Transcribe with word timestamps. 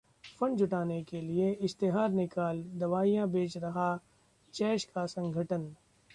fund 0.39 0.57
जुटाने 0.57 1.01
के 1.03 1.21
लिए 1.21 1.51
इश्तेहार 1.61 2.09
निकाल 2.11 2.63
दवाइयां 2.75 3.31
बेच 3.31 3.57
रहा 3.57 3.89
जैश 4.53 4.83
का 4.85 5.05
संगठन 5.07 5.73